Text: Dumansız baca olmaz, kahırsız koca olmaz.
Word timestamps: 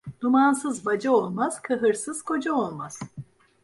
Dumansız 0.21 0.85
baca 0.85 1.11
olmaz, 1.11 1.61
kahırsız 1.61 2.21
koca 2.21 2.53
olmaz. 2.53 2.99